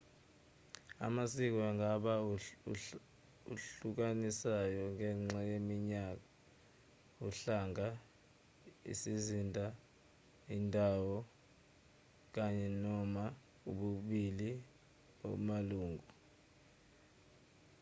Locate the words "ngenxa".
4.93-5.39